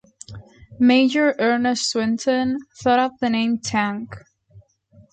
Major 0.79 1.35
Ernest 1.37 1.91
Swinton 1.91 2.57
thought 2.81 2.97
up 2.97 3.11
the 3.21 3.29
name 3.29 3.59
"tank". 3.59 4.15